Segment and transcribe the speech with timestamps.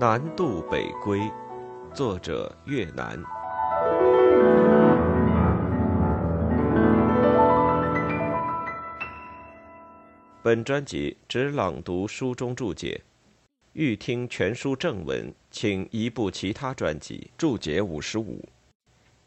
[0.00, 1.30] 南渡北归，
[1.92, 3.22] 作者越南。
[10.42, 13.02] 本专辑只朗读书中注解，
[13.74, 17.30] 欲听全书正文，请移步其他专辑。
[17.36, 18.48] 注解五十五。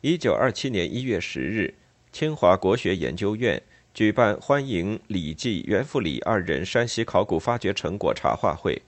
[0.01, 1.75] 一九二七年一月十日，
[2.11, 3.61] 清华国学研究院
[3.93, 8.81] 举办欢迎李济、袁复礼二人山西考古发掘成果茶话会。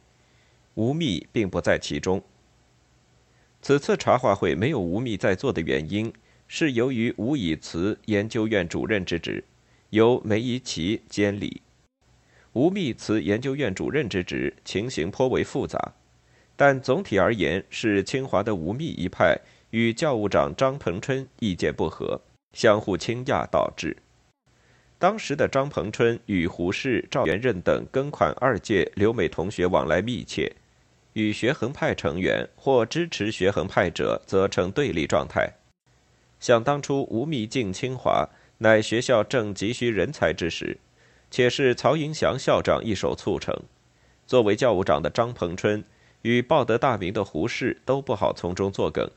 [0.76, 2.22] 吴宓并不在其中。
[3.62, 6.14] 此次茶话会没有吴宓在座的原因，
[6.48, 9.44] 是由于吴以慈研究院主任之职，
[9.90, 11.62] 由梅贻琦监理。
[12.54, 15.94] 吴宓辞研究院主任之职，情形颇为复杂，
[16.56, 19.38] 但总体而言是清华的吴宓一派
[19.72, 22.22] 与教务长张彭春意见不合，
[22.54, 23.98] 相互倾轧导致。
[24.98, 30.54] 当时的张彭春与胡适、赵元任等庚款二届留美同学往来密切。
[31.16, 35.54] 与学衡派成员或支持学衡派者，则呈对立状态。
[36.42, 38.28] 想当初吴宓进清华，
[38.58, 40.78] 乃学校正急需人才之时，
[41.32, 43.58] 且是曹迎祥校长一手促成。
[44.28, 45.82] 作为教务长的张彭春
[46.24, 49.10] 与报得大名的胡适都不好从中作梗，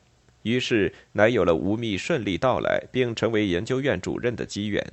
[0.43, 4.93] 于是乃有了吴宓顺利到来并成为研究院主任的机缘。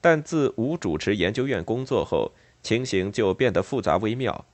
[0.00, 2.32] 但自吴主持研究院工作后，
[2.62, 4.46] 情形就变得复杂微妙。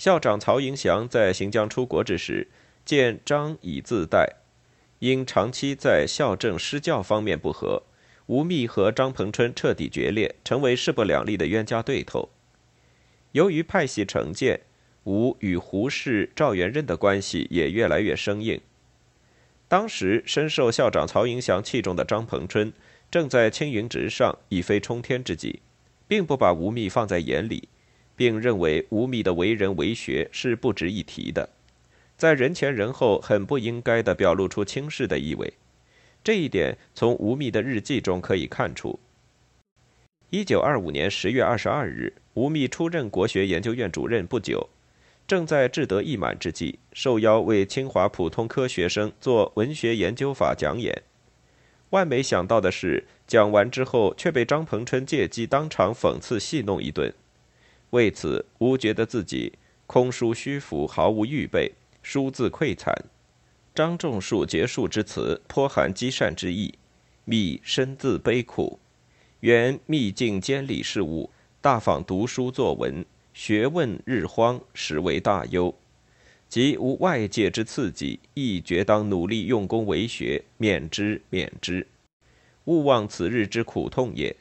[0.00, 2.48] 校长曹迎祥在行将出国之时，
[2.86, 4.36] 见张以自代，
[5.00, 7.82] 因长期在校政施教方面不和，
[8.24, 12.30] 吴宓和张彭春彻底决裂，成为势不两立的冤家对头。
[13.32, 14.62] 由于派系成见，
[15.04, 18.58] 吴与胡适、赵元任的关系也越来越生硬。
[19.68, 22.72] 当时深受校长曹迎祥器重的张彭春，
[23.10, 25.60] 正在青云直上，一飞冲天之际，
[26.08, 27.68] 并不把吴宓放在眼里。
[28.20, 31.48] 并认为吴宓的为人为学是不值一提的，
[32.18, 35.54] 在人前人后很不应该的表露出轻视的意味，
[36.22, 39.00] 这一点从吴宓的日记中可以看出。
[40.28, 44.68] 一九二五年十月二十二日，吴宓出任国学研究院主任不久，
[45.26, 51.04] 正在志得意满之际，受邀为清华普通科学生做文学研究法讲演。
[51.88, 57.14] 万没想到的是，讲完之后却被张彭春借机当场讽刺戏弄一顿。
[57.90, 59.52] 为此，吾觉得自己
[59.86, 62.94] 空疏虚浮，毫无预备，书字溃惨。
[63.74, 66.74] 张仲树结束之词，颇含积善之意。
[67.24, 68.78] 密深自悲苦，
[69.40, 71.30] 原秘境监理事务，
[71.60, 75.72] 大访读书作文，学问日荒，实为大忧。
[76.48, 81.86] 即无外界之刺激，亦决当努力用功为学，免之免之，
[82.64, 84.34] 勿忘此日之苦痛也。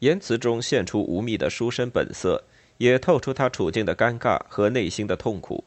[0.00, 2.44] 言辞中现出吴宓的书生本色，
[2.78, 5.64] 也透出他处境的尴尬和内心的痛苦。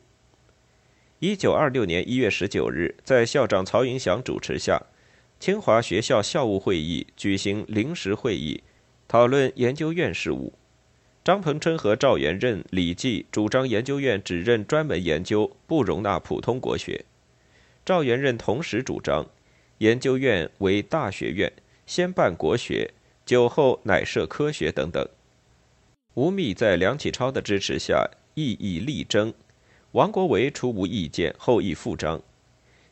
[1.19, 4.81] 一九二六年一月十九日，在校长曹云祥主持下，
[5.39, 8.63] 清华学校校务会议举行临时会议，
[9.07, 10.53] 讨论研究院事务。
[11.23, 17.05] 张彭春和赵元任、李济主张研究院只任专门研究，不容纳普通国学。
[17.85, 19.27] 赵元任同时主张，
[19.77, 21.53] 研究院为大学院，
[21.85, 22.91] 先办国学。
[23.33, 25.09] 酒后乃设科学等等。
[26.13, 29.33] 吴宓在梁启超的支持下，异议力争。
[29.94, 32.21] 王国维出无意见，后亦复章。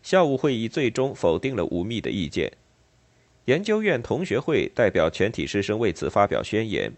[0.01, 2.51] 校务会议最终否定了吴宓的意见。
[3.45, 6.91] 研究院同学会代表全体师生为此发表宣言，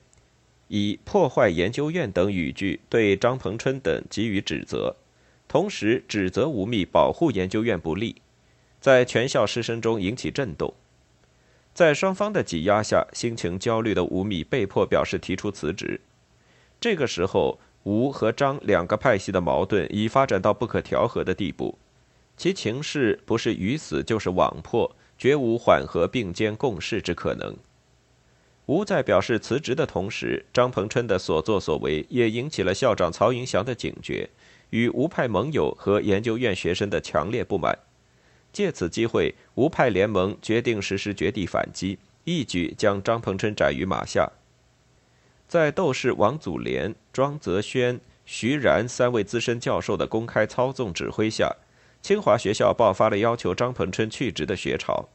[0.69, 4.95] 以破坏研究院等语句对张彭春等给予指责，
[5.49, 8.21] 同时指责吴宓保护研究院不利，
[8.79, 10.73] 在全校师生中引起震动。
[11.73, 15.99] 在双方的挤压下，心情焦虑的吴宓被迫表示提出辞职。
[16.79, 21.77] 这个时候，吴和张两个派系的矛盾已发展到不可调和的地步，
[22.37, 27.55] 其情势不是鱼死就是网破，绝无缓和并肩共事之可能。
[28.67, 34.29] 吴在表示辞职的同时，张鹏春的所作所为也引起了校长曹迎祥的警觉，
[34.69, 37.77] 与吴派盟友和研究院学生的强烈不满。
[38.53, 44.31] 借此机会，吴派联盟决定实施绝地反击，一举将张彭春斩于马下。
[45.47, 51.55] 在斗士王祖廉、庄泽轩、徐然三位资深教授的公开操纵指挥下，
[52.01, 55.09] 清华学校爆发了要求张彭春去职的学潮。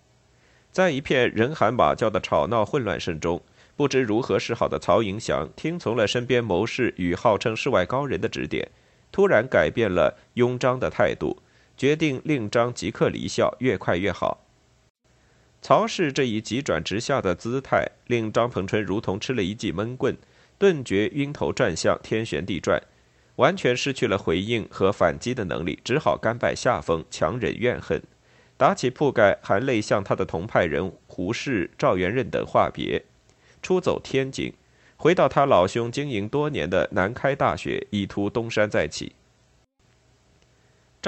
[0.71, 3.41] 在一片人喊马叫的吵闹混乱声中，
[3.75, 8.69] 不知如何是好的曹迎祥听从了身边谋士与号称世外高人的指点，
[9.11, 11.41] 突然改变了拥张的态度。
[11.79, 14.45] 决定令张即刻离校，越快越好。
[15.63, 20.17] 曹氏这一急转直下的姿态，令张彭春如同吃了一记闷棍，
[20.59, 22.83] 顿觉晕头转向，天旋地转，
[23.37, 28.03] 完全失去了回应和反击的能力，只好甘拜下风，强忍怨恨，
[28.57, 33.05] 打起铺盖，含泪向他的同派人胡适、赵元任等话别，
[33.63, 34.53] 出走天津，
[34.97, 39.13] 回到他老兄经营多年的南开大学，以图东山再起。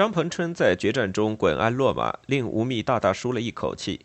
[0.01, 4.03] 张鹏春在决战中滚鞍落马，令吴宓大大舒了一口气。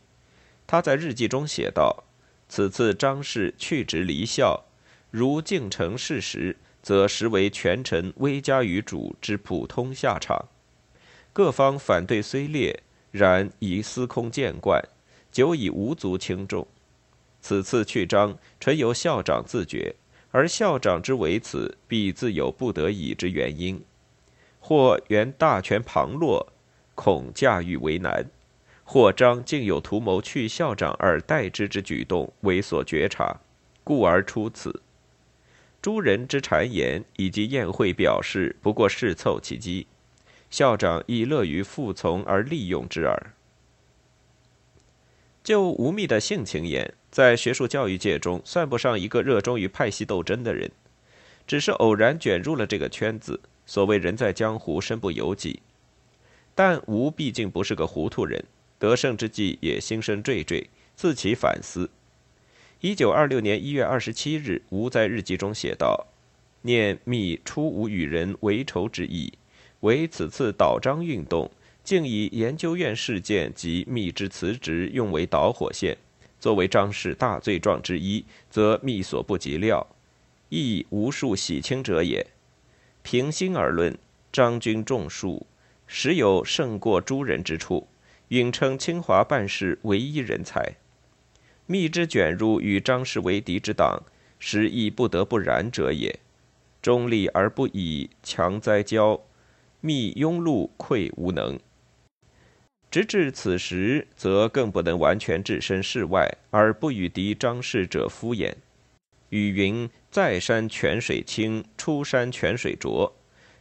[0.67, 2.05] 他在日记中写道
[2.51, 4.67] ：“此次张氏去职离校，
[5.11, 10.51] 如竟成事实，则实为权臣威加于主之普通下场。
[11.33, 14.87] 各方反对虽烈，然已司空见惯，
[15.33, 16.69] 久已无足轻重。
[17.41, 19.97] 此次去张，纯由校长自决，
[20.31, 23.83] 而校长之为此，必自有不得已之原因。”
[24.69, 26.53] 或原大权旁落，
[26.97, 28.25] 恐驾驭为难；
[28.83, 33.39] 或张竟有图谋去校长而代之之举动，为所觉察，
[33.85, 34.83] 故而出此。
[35.81, 39.87] 诸人之谗言以及宴会表示，不过是凑其机。
[40.51, 43.35] 校长亦乐于服从而利用之耳。
[45.45, 50.73] 就吴宓的性情言，在学术教育界中，算不上一个热衷于派系斗争的人，
[51.47, 53.41] 只是偶然卷入了这个圈子。
[53.65, 55.61] 所谓人在江湖，身不由己。
[56.55, 58.45] 但吴毕竟不是个糊涂人，
[58.79, 61.91] 得胜之际也心生惴惴，自起反思。
[62.81, 66.07] 一九二六年一月二十七日，吴在日记中写道
[66.63, 69.33] ：“念密初无与人为仇之意，
[69.81, 71.51] 唯此次倒张运动，
[71.83, 75.97] 竟以研究院事件及密之辞职用为导火线，
[76.39, 79.87] 作为张氏大罪状之一，则密所不及料，
[80.49, 82.27] 亦无数洗清者也。”
[83.03, 83.97] 平心而论，
[84.33, 85.47] 张君种树，
[85.87, 87.87] 实有胜过诸人之处，
[88.29, 90.75] 允称清华办事唯一人才。
[91.67, 94.03] 密之卷入与张氏为敌之党，
[94.39, 96.19] 实亦不得不然者也。
[96.83, 99.21] 中立而不以强灾骄，
[99.81, 101.59] 密庸碌愧无能。
[102.91, 108.55] 直至此时，则更不能完全置身事外，而不与敌张氏者敷衍。
[109.31, 113.15] 语云：“在山泉水清，出山泉水浊。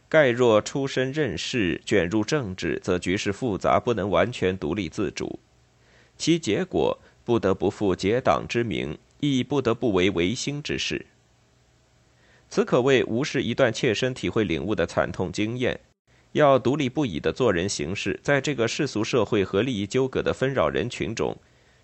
[0.08, 5.38] 盖若出身任事，卷入政治，则局势复杂，不能完全独立自主。
[6.16, 11.04] 其结果，不得不负结党之名，亦不得不为维新之事。
[12.48, 15.78] 此可谓吴氏一段切身体会领悟的惨痛经验。
[16.32, 21.36] 要独立不已的做人行事，在这个世俗社会和利益纠葛的纷扰人群中，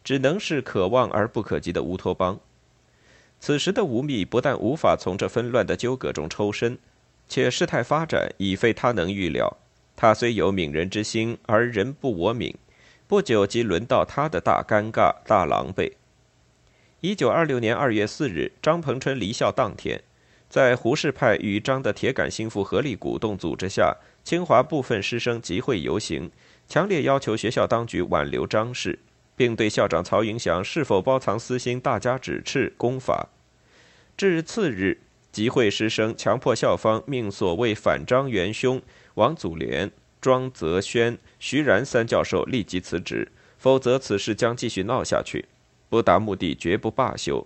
[0.02, 2.40] 只能是可望而不可及的乌托邦。”
[3.44, 6.78] 此时的吴宓不但无法从这纷乱的纠葛中抽身，
[7.28, 9.56] 且事态发展已非他能预料。
[9.96, 12.54] 他虽有悯人之心，而人不我悯，
[13.08, 15.94] 不久即轮到他的大尴尬、大狼狈。
[17.00, 20.00] 一九二六年二月四日，张鹏春离校当天，
[20.48, 26.30] 在胡适派与张的铁杆心腹合力鼓动组织下，清华部分师生集会游行，
[26.68, 29.00] 强烈要求学校当局挽留张氏。
[29.42, 33.28] 并对校长曹云祥是否包藏私心大加指斥攻伐。
[34.16, 35.00] 至次日，
[35.32, 38.80] 集会师生强迫校方命所谓反张元凶
[39.14, 39.90] 王祖廉、
[40.20, 45.46] 庄泽轩、徐然三教授立即辞职，否则此事将继续闹下去，
[45.88, 47.44] 不达目的绝不罢休。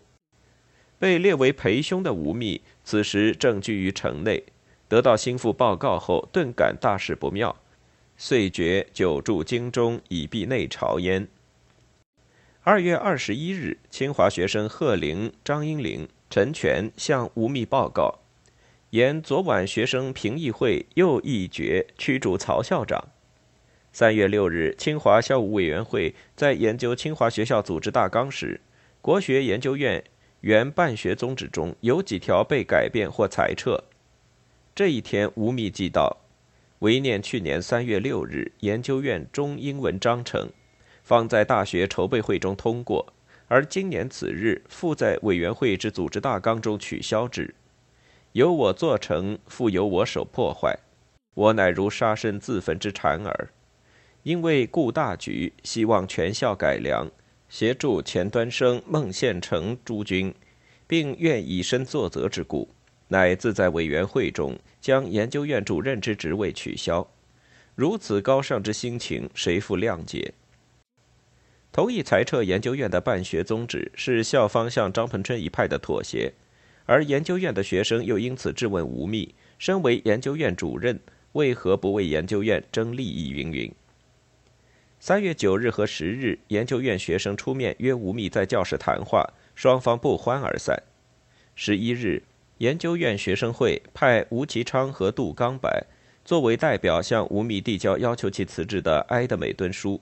[0.98, 4.44] 被列为陪凶的吴宓此时正居于城内，
[4.86, 7.56] 得到心腹报告后，顿感大事不妙，
[8.18, 11.26] 遂决久驻京中以避内朝焉。
[12.68, 18.18] 二月二十一日，清华学生贺龄、张英龄、陈全向吴宓报告，
[18.90, 23.10] 言昨晚学生评议会又议决驱逐曹校长。
[23.92, 28.60] 三月六日，清华校务委员会在研究清华学校组织大纲时，
[29.00, 30.02] 国学研究院
[30.40, 33.80] 原办学宗旨中有几条被改变或裁撤。
[34.74, 36.16] 这一天，吴宓记道
[36.80, 40.50] ：“唯念去年三月六日研究院中英文章程。”
[41.06, 43.14] 方在大学筹备会中通过，
[43.46, 47.54] 而今年此日复在委员会之组织大纲中取消之，
[48.32, 50.76] 由我做成，复由我手破坏，
[51.34, 53.50] 我乃如杀身自焚之蝉儿。
[54.24, 57.08] 因为顾大局，希望全校改良，
[57.48, 60.34] 协助钱端生、孟宪成诸君，
[60.88, 62.68] 并愿以身作则之故，
[63.06, 67.08] 乃自在委员会中将研究院主任之职位取消。
[67.76, 70.34] 如此高尚之心情，谁复谅解？
[71.76, 76.32] 同意裁撤研究院的办学宗旨，是校方向张鹏春一派的妥协，
[76.86, 79.28] 而研究院的学生又因此质问吴宓：
[79.58, 80.98] 身为研究院主任，
[81.32, 83.28] 为何不为研究院争利益？
[83.28, 83.70] 云云。
[84.98, 90.82] 三月九日和十日，研究院学生出面约吴宓在教室谈话，双方不欢而散。
[91.54, 92.22] 十一日，
[92.56, 95.70] 研究院学生会派吴其昌和杜刚柏
[96.24, 100.00] 作为代表向吴宓递交要求其辞职的埃德美敦书。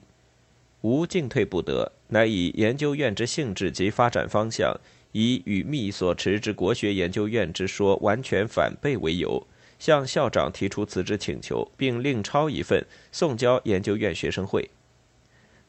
[0.84, 4.78] 吴进退不得，乃以研究院之性质及发展方向，
[5.12, 9.46] 以与密所持之国学研究院之说完全反背为由，
[9.78, 14.68] 向校长提出辞职请求，并另抄一份送交研究院学生会。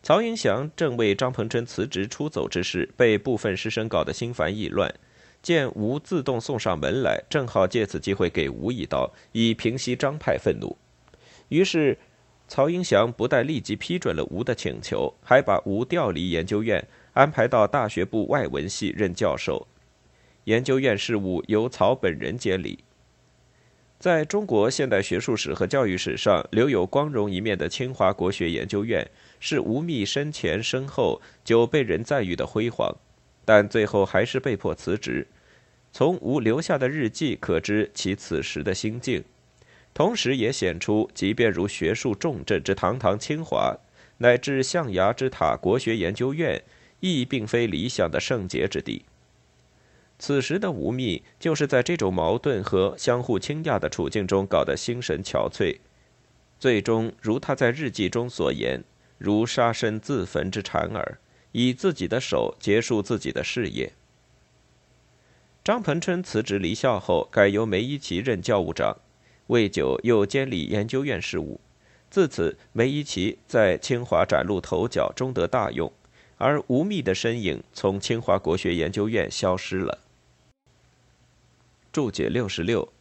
[0.03, 4.93] 曹英祥正为张鹏春辞职出走之事被部分师生搞得心烦意乱，
[5.41, 10.77] 见吴自动送上门来，正好借此机会给吴一刀，以平息张派愤怒。
[11.47, 11.97] 于是。
[12.47, 19.67] 曹英祥不但立即批准了吴的请求，还把吴调离研究院，安排到大学部外文系任教授。
[20.43, 22.83] 研究院事务由曹本人监理。
[23.97, 29.09] 在中国现代学术史和教育史上留有光荣一面的清华国学研究院，
[29.39, 32.95] 是吴宓生前身后久被人赞誉的辉煌，
[33.43, 35.25] 但最后还是被迫辞职。
[35.91, 39.23] 从吴留下的日记可知其此时的心境。
[39.95, 43.77] 同时也显出，即便如学术重镇之堂堂清华，
[44.17, 46.61] 乃至象牙之塔国学研究院，
[46.99, 49.05] 亦并非理想的圣洁之地。
[50.19, 55.77] 此时的吴宓，就是在这种矛盾和相互倾轧的处境中，搞得心神憔悴，
[56.59, 58.83] 最终如他在日记中所言，
[59.17, 61.19] 如杀身自焚之蝉儿，
[61.53, 63.93] 以自己的手结束自己的事业。
[65.63, 68.97] 张彭春辞职离校后，改由梅贻琦任教务长。
[69.47, 71.59] 未久，又监理研究院事务。
[72.09, 75.91] 自此，梅贻琦在清华崭露头角，终得大用，
[76.37, 79.99] 而吴宓的身影从清华国学研究院消失了。
[81.91, 82.91] 注解六十六：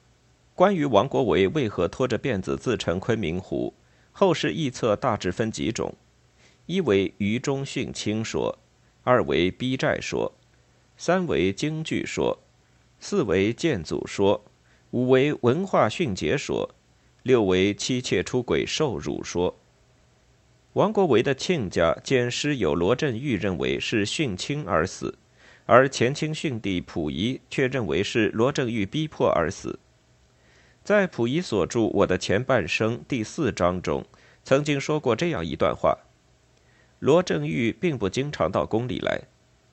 [0.54, 3.72] 关于王国维为何拖着辫子自称昆明湖，
[4.12, 5.94] 后世臆测大致分几种：
[6.66, 8.58] 一为余中训清说，
[9.02, 10.32] 二为逼债说，
[10.96, 12.38] 三为京剧说，
[13.00, 14.44] 四为建祖说。
[14.94, 16.72] 五为文化训诫说，
[17.24, 19.56] 六为妻妾出轨受辱说。
[20.74, 25.18] 王国维的亲家兼师友罗振玉认为是殉亲而死，
[25.66, 29.80] 而前清训帝溥仪却认为是罗振玉逼迫而死。
[30.84, 34.06] 在溥仪所著《我的前半生》第四章中，
[34.44, 35.98] 曾经说过这样一段话：
[37.00, 39.22] 罗振玉并不经常到宫里来，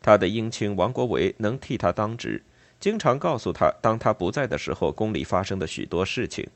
[0.01, 2.41] 他的姻亲王国维能替他当值。
[2.81, 6.49] 经常告诉他，当他不在的时候，宫里发生的许多事情。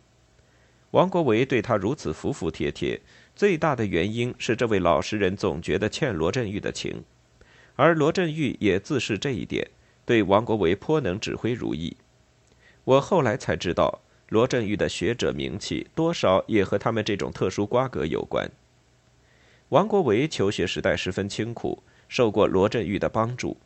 [0.90, 3.00] 王国维对他如此服服帖帖，
[3.36, 7.04] 最大的原因是这位老实人总觉得欠罗振玉的情，
[7.76, 9.70] 而罗振玉也自视这一点，
[10.04, 11.96] 对王国维颇能指挥如意。
[12.84, 18.50] 我后来才知道，罗振玉的学者名气多少也和他们这种特殊瓜葛有关。
[19.70, 23.58] 王国维求学时代十分清苦，受过罗振玉的帮助。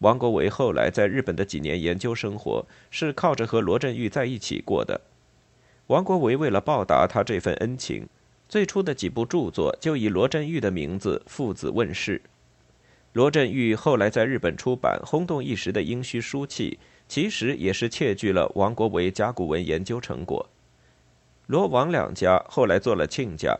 [0.00, 5.00] 王国维后来在日本的几年研究生活，是靠着和罗振玉在一起过的。
[5.88, 8.06] 王国维为了报答他这份恩情，
[8.48, 12.22] 最初的几部著作就以罗振玉的名字父子问世。
[13.14, 16.78] 罗振玉后来在日本出版轰动一时的《殷墟书契》，
[17.08, 20.48] 其实也是窃据了王国维甲骨文研究成果。
[21.46, 23.58] 罗王两家后来做了亲家，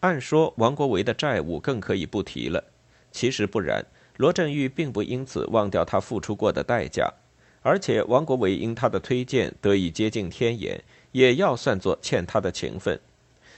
[0.00, 2.64] 按说王国维的债务更可以不提了，
[3.10, 3.86] 其实不然。
[4.16, 7.12] 罗振玉并不因此忘掉他付出过的代价，
[7.62, 13.00] 而且王国维因他的推荐得以接近天眼，也要算作欠他的情分，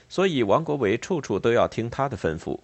[0.09, 2.59] 所以王国维处处都要听他的吩咐。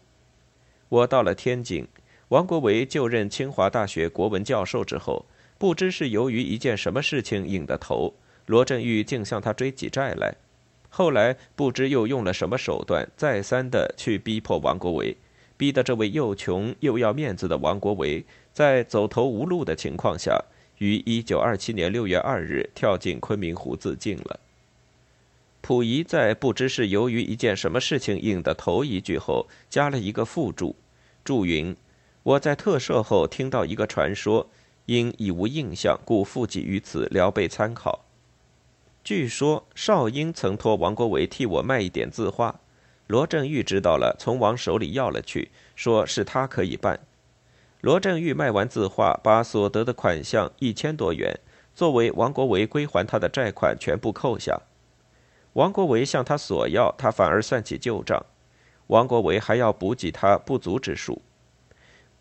[0.90, 1.88] 我到了天津，
[2.30, 5.26] 王国维就任清华大学国文教授之后，
[5.60, 8.14] 不知是由于一件什么事情引的头，
[8.48, 10.36] 罗振玉竟向他追起债来，
[10.90, 15.16] 后来不知又用了什么手段，再三的去逼迫王国维。
[15.64, 20.44] 逼得这位又穷又要面子的王国维，在走投无路的情况下，
[20.80, 24.42] 于一九二七年六月二日跳进昆明湖自尽了。
[25.62, 30.76] 溥仪在不知是由于一件什么事情引的头一句后，加了一个附注，
[31.24, 31.74] 注云
[32.24, 34.50] ：“我在特赦后听到一个传说，
[34.88, 38.04] 因已无印象，故附记于此，聊备参考。”
[39.02, 42.60] 据说少英曾托王国维替我卖一点字画。
[43.14, 47.00] 罗振玉知道了，从王手里要了去，说是他可以办。
[47.82, 51.40] 罗振玉卖完字画，把所得的款项一千多元，
[51.76, 54.60] 作为王国维归还他的债款，全部扣下。
[55.54, 58.26] 王国维向他索要，他反而算起旧账。
[58.88, 61.22] 王国维还要补给他不足之数。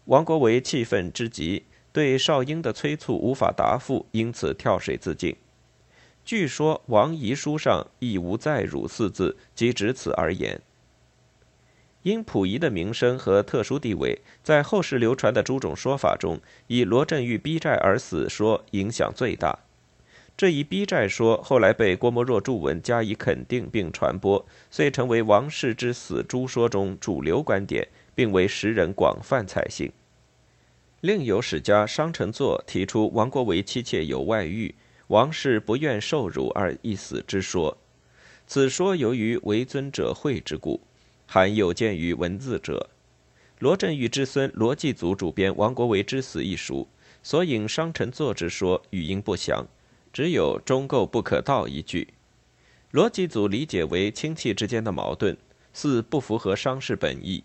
[0.05, 5.35] 王国维气愤之极，对少英的催促无法答复，因此跳水自尽。
[6.23, 10.61] 据说王遗书上亦无“再辱”四字，即只此而言。
[12.03, 19.59] 因溥仪的名声和特殊地位，在后世流传的诸种说法中，以罗振玉逼债而死说影响最大。
[20.37, 29.93] 这一逼债说后来被郭沫若著文加以肯定并传播，遂成为王氏之死诸说中主流观点，并为时人广泛采信。
[31.03, 34.75] 另有史家商臣作提出王国维妻妾有外遇，
[35.09, 37.77] 王氏不愿受辱而一死之说。
[38.47, 40.81] 此说由于为尊者讳之故，
[41.33, 42.91] 含有见于文字者。
[43.59, 46.87] 罗振玉之孙罗继祖主编《王国维之死》一书，
[47.23, 49.67] 所引商臣作之说语音不详，
[50.13, 52.09] 只有忠构不可道一句。
[52.91, 55.35] 罗继祖理解为亲戚之间的矛盾，
[55.73, 57.45] 似不符合商氏本意。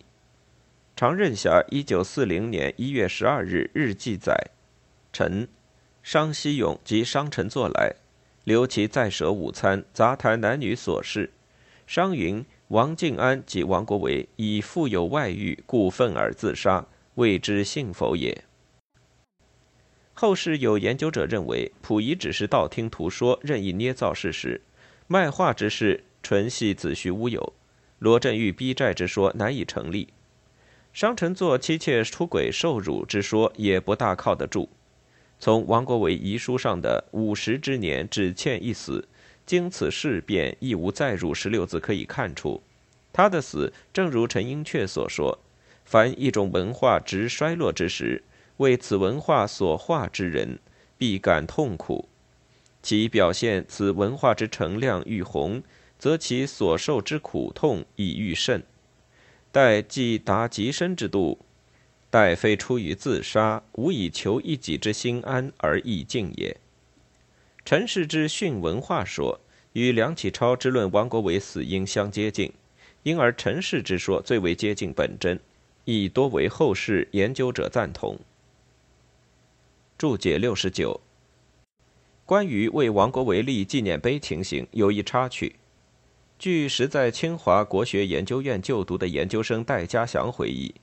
[0.94, 4.50] 常任侠一九四零年一月十二日日记载：
[5.14, 5.48] 臣
[6.02, 7.94] 商希勇及商臣作来，
[8.44, 11.30] 留其在舍午餐，杂谈男女琐事。
[11.86, 12.44] 商云。
[12.68, 18.44] 王敬安及王国维以富有外遇，故愤而自杀，未知信否也。
[20.12, 24.60] 后世有研究者认为，溥仪只是道听途说，任意捏造事实，
[25.06, 27.54] 卖画之事纯系子虚乌有，
[27.98, 30.08] 罗振玉逼债之说难以成立。
[30.92, 34.68] 商臣做妻妾出轨受辱之说也不大靠得住。
[35.40, 39.08] 从王国维遗书上的“五十之年只欠一死”。
[39.48, 42.60] 经此事变，亦无再入十六字可以看出，
[43.14, 45.38] 他的死正如陈寅恪所说
[45.86, 48.22] ：“凡一种文化直衰落之时，
[48.58, 50.58] 为此文化所化之人，
[50.98, 52.06] 必感痛苦。
[52.82, 55.62] 其表现此文化之成亮愈宏，
[55.98, 58.62] 则其所受之苦痛亦愈甚。
[59.50, 61.38] 待既达极深之度，
[62.10, 66.54] 待非出于自杀，无以求一己之心安而易静也。”
[67.68, 69.38] 陈氏之训文化说
[69.74, 72.50] 与梁启超之论王国维死因相接近，
[73.02, 75.38] 因而陈氏之说最为接近本真，
[75.84, 78.18] 亦多为后世研究者赞同。
[79.98, 80.98] 注解六十九。
[82.24, 85.56] 关于为王国维立纪念碑情形，有一插曲。
[86.38, 90.74] 据时在清华国学研究院就读的研究生戴家祥回忆，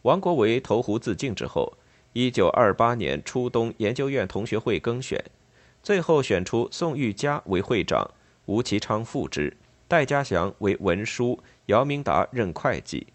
[0.00, 1.76] 王国维投湖自尽之后，
[2.14, 5.22] 一九二八年初冬，研究院同学会更选。
[5.82, 8.10] 最后选出宋玉佳为会长，
[8.46, 9.56] 吴其昌副之，
[9.88, 13.06] 戴家祥为文书，姚明达任会计，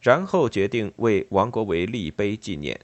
[0.00, 2.80] 然后决定为王国维立碑纪念。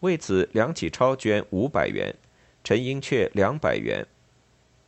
[0.00, 2.14] 为此，梁启超捐五百元，
[2.64, 4.06] 陈寅恪两百元，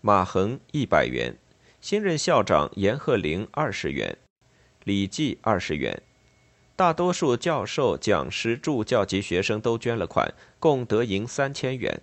[0.01, 1.37] 马衡一百元，
[1.81, 4.19] 新任校长严鹤龄二十元，
[4.85, 6.03] 李济二十元，
[6.75, 12.01] 大多数教授、讲师、助教及学生都捐了款，共得银三千元。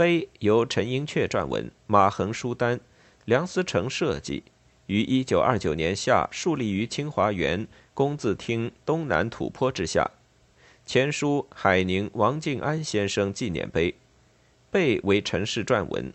[0.00, 2.80] 碑由陈寅恪撰文，马衡书单，
[3.26, 4.44] 梁思成设计，
[4.86, 10.10] 于一九二九年夏树立于清华园工字厅东南土坡之下。
[10.86, 13.94] 前书海宁王敬安先生纪念碑，
[14.70, 16.10] 碑为陈氏撰文。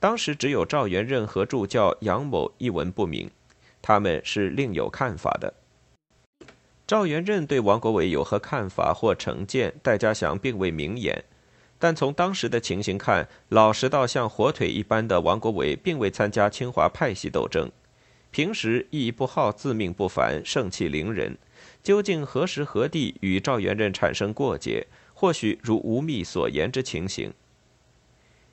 [0.00, 3.30] 当时只有赵元任和助教杨某一文不明，
[3.82, 5.52] 他们是另有看法的。
[6.86, 11.22] 赵元任对王国维有何看法或成见，戴家祥并未明言。
[11.84, 17.70] 但从当时的情形看，老实到像火腿一般的王国维并未参加清华派系斗争，
[18.30, 21.36] 平时亦不好自命不凡、盛气凌人。
[21.82, 24.86] 究竟何时何地与赵元任产生过节？
[25.12, 27.34] 或许如吴宓所言之情形。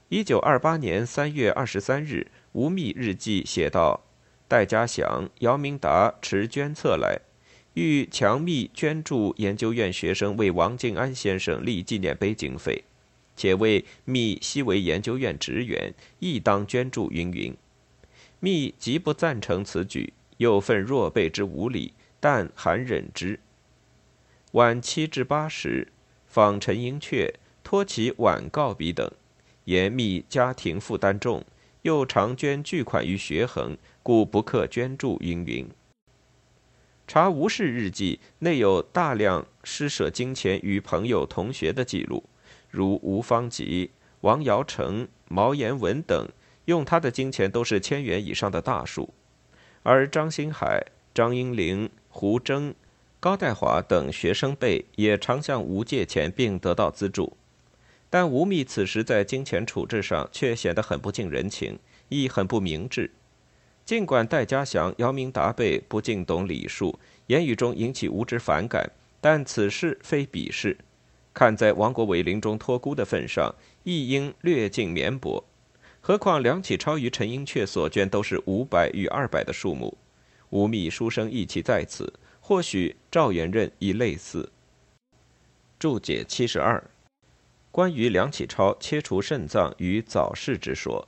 [0.10, 4.02] 一九二八年三月二十三日，吴宓日记写道
[4.50, 7.18] ：“戴家祥、姚明达持捐册来，
[7.76, 12.84] 欲强密捐助研究院学生为王敬安先生立纪念碑经费。”
[13.36, 17.10] 且为密西为研究院职员，亦当捐助。
[17.12, 17.56] 云云，
[18.40, 23.40] 密极不赞成此举，又愤若辈之无礼，但含忍之。
[24.52, 25.88] 晚七至八时，
[26.28, 29.10] 访陈寅恪，托其晚告彼等，
[29.66, 31.46] 言密家庭负担重，
[31.84, 35.18] 又常捐巨款于学衡，故不克捐助。
[35.22, 35.70] 云云。
[37.08, 42.24] 查吴氏日记，内有大量施舍金钱与朋友同学的记录。
[42.72, 46.28] 如吴方吉、王尧成、毛延文等，
[46.66, 49.10] 用他的金钱都是千元以上的大数；
[49.84, 52.74] 而张新海、张英玲、胡征、
[53.20, 57.38] 高代华等学生辈也常向吴借钱并得到资助。
[58.10, 61.80] 但吴宓此时在金钱处置上却显得很不近人情，
[62.10, 63.12] 亦很不明智。
[63.86, 70.78] 尽管戴家祥、姚明达辈不尽懂礼数，言语中引起吴之反感，但此事非彼事。
[71.34, 75.44] 看在王国维临终托孤的份上，亦应略尽绵薄。
[76.02, 79.98] 何况梁启超与陈寅恪所捐都是五百与二百的数目，
[80.50, 84.52] 吴宓书生意气在此，或许赵元任亦类似。
[85.80, 86.84] 注解七十二：
[87.72, 91.08] 关于梁启超切除肾脏与早逝之说。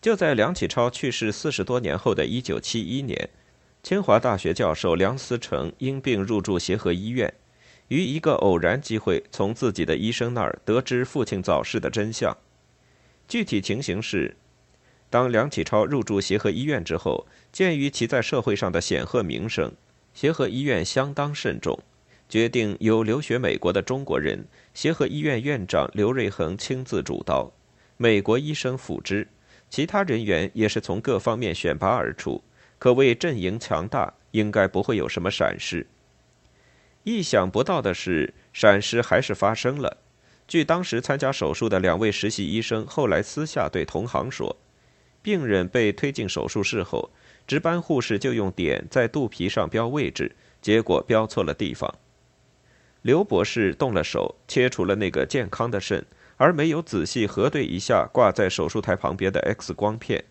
[0.00, 3.30] 就在梁启超去世四十多年后的一九七一年，
[3.82, 7.32] 清华大学教授梁思成因病入住协和医院，
[7.88, 12.36] 于一个偶然机会从自己的医生那儿得知父亲早逝的真相。
[13.28, 14.36] 具体情形是，
[15.10, 19.72] 当梁启超入住协和医院之后，鉴于其在社会上的显赫名声，
[20.12, 21.78] 协和医院相当慎重，
[22.28, 27.52] 决定由留学美国的中国人、协和医院院长刘瑞恒亲自主刀，
[27.96, 29.28] 美国医生辅之，
[29.70, 32.42] 其他人员也是从各方面选拔而出，
[32.78, 35.86] 可谓阵营强大，应该不会有什么闪失。
[37.04, 39.98] 意想不到的是，闪失还是发生了。
[40.48, 44.56] 据当时参加手术的两位实习医生后来私下对同行说，
[45.22, 47.10] 病人被推进手术室后，
[47.46, 51.94] 值班护士就用点在肚皮上标位置，结果标错了地方。
[53.02, 56.06] 刘博士动了手，切除了那个健康的肾，
[56.38, 60.24] 而没有仔细核对一下挂在手术台旁边的 X 光片。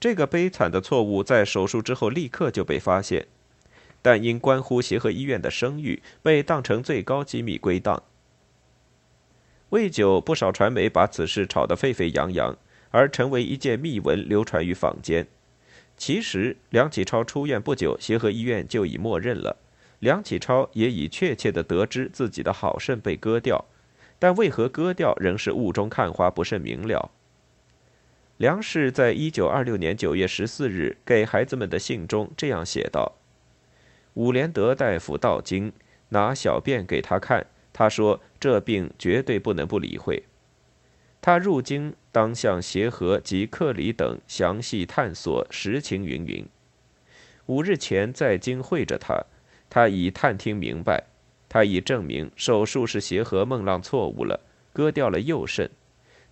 [0.00, 3.28] 这个悲惨的错误在手术之后立刻就被发现，
[4.04, 8.02] 但因关乎协和医院的声誉，被当成最高机密归档。
[9.70, 12.54] 未久，不少传媒把此事炒得沸沸扬扬，
[12.90, 15.26] 而成为一件秘闻流传于坊间。
[15.96, 19.56] 其实，梁启超出院不久，协和医院就已默认了，
[20.00, 23.64] 梁启超也已确切地得知自己的好肾被割掉，
[24.18, 27.10] 但为何割掉，仍是雾中看花，不甚明了。
[28.36, 33.14] 梁氏在一九二六年九月十四日给孩子们的信中这样写道
[34.14, 35.72] ：“伍连德大夫到京，
[36.08, 40.22] 拿小便给他看。”他说：“这病绝对不能不理会。
[41.20, 46.46] 他入京当向协和及克里等详细探索实情云云。
[47.46, 49.24] 五日前在京会着他，
[49.68, 51.04] 他已探听明白，
[51.48, 54.38] 他已证明手术是协和孟浪错误了，
[54.72, 55.68] 割掉了右肾。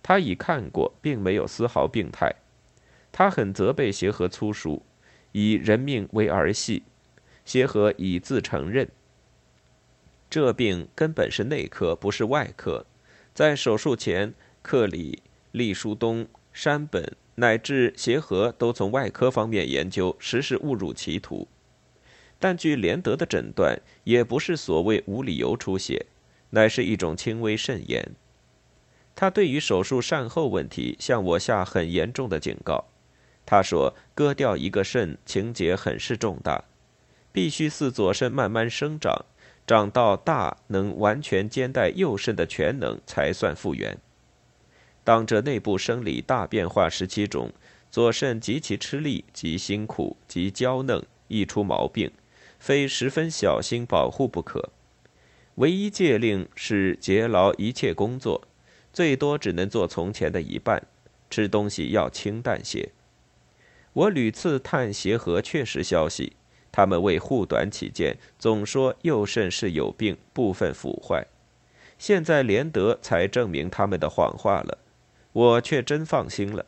[0.01, 2.33] 他已看过，并没有丝毫病态。
[3.11, 4.81] 他很责备协和粗疏，
[5.33, 6.83] 以人命为儿戏。
[7.45, 8.89] 协和已自承认。”
[10.29, 12.85] 这病根本是内科，不是外科。
[13.33, 21.47] 在手术前，克里、利书东、山本乃至协和都从外科方面研究，实是误入歧途。
[22.39, 26.07] 但据连德的诊断，也不是所谓无理由出血，
[26.49, 28.15] 乃是一种轻微肾炎。
[29.15, 32.85] 他对于手术善后问题向我下很严重的警告。
[33.45, 36.63] 他说：“割掉一个肾，情节很是重大，
[37.33, 39.25] 必须似左肾慢慢生长。”
[39.65, 43.97] 长到大能完全兼带右肾的全能才算复原。
[45.05, 47.49] 当这内部生理大变化时期中，
[47.89, 52.11] 左肾极其吃力、极辛苦、极娇嫩，易出毛病，
[52.59, 54.69] 非十分小心保护不可。
[55.55, 58.45] 唯一戒令是节劳一切工作，
[58.91, 60.85] 最多只能做从前的一半，
[61.29, 62.89] 吃东西要清淡些。
[63.93, 66.33] 我屡次探协和确实消息。
[66.73, 71.27] 他们为护短起见，总说右肾是有病，部分腐坏。
[71.99, 74.79] 现在连德才证明他们的谎话了，
[75.31, 76.65] 我却真放心了。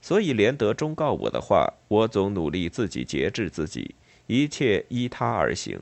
[0.00, 3.94] 所以连德忠告我的话，我总努力自己节制自己，
[4.26, 5.80] 一切依他而行。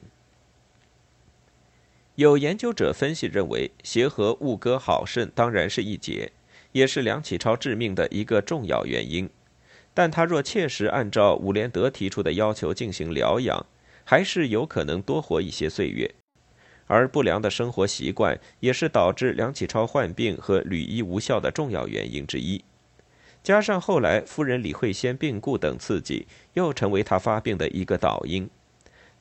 [2.16, 6.32] 有研究者分析认为，协和误割好肾当然是一劫，
[6.72, 9.30] 也是梁启超致命的一个重要原因。
[9.94, 13.64] 但他若切实按照伍连德提出的要求进行疗养，
[14.04, 16.12] 还是有可能多活一些岁月。
[16.86, 22.62] 而不良的生活习惯也是导致梁启超患病和履医无效的重要原因之一。
[23.42, 28.48] 加上后来夫人李惠仙病故等刺激，又成为他发病的一个导因。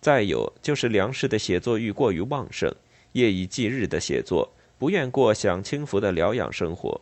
[0.02, 2.74] 再有就是梁氏的写作欲过于旺盛，
[3.14, 7.00] 夜以继日的写作，不愿过享清福的疗养生活。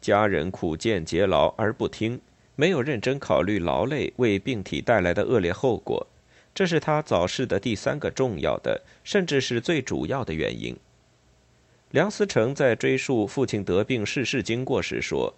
[0.00, 2.20] 家人苦见节劳而不听。
[2.56, 6.06] 没有认真考虑劳累为病体带来的恶劣后果，
[6.54, 10.74] 这是他早逝的第三个重要的，甚至是最主要的原因。
[11.90, 15.32] 梁思成在追溯父亲得病逝世经过时说：“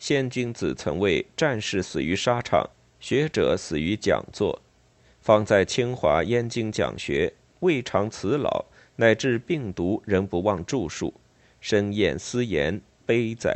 [0.00, 2.68] 先君子曾为战士死于沙场，
[3.00, 4.60] 学者死于讲座，
[5.20, 8.64] 方在清华燕京讲学，未尝辞劳，
[8.96, 11.12] 乃至病毒仍不忘著述，
[11.60, 13.54] 深厌思言，悲哉。”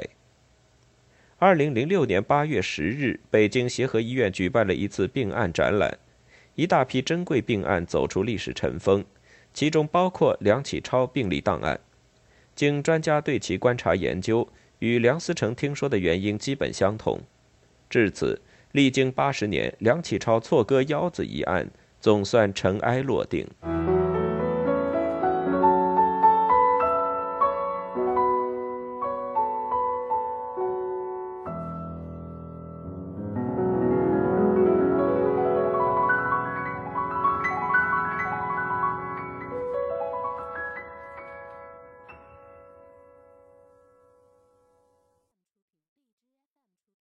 [1.42, 5.96] 二零零六年八月十日，北京协和医院举办了一次病案展览，
[6.54, 9.02] 一大批珍贵病案走出历史尘封，
[9.54, 11.80] 其中包括梁启超病历档案。
[12.54, 14.46] 经专家对其观察研究，
[14.80, 17.18] 与梁思成听说的原因基本相同。
[17.88, 18.38] 至此，
[18.72, 23.48] 历经八十年，梁启超错割腰子一案总算尘埃落定。